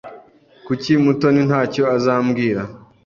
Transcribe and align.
Kuki 0.65 0.91
Mutoni 1.03 1.41
ntacyo 1.49 1.83
azambwira? 1.95 2.61